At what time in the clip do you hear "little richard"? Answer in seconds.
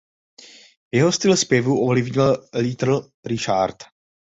2.55-3.77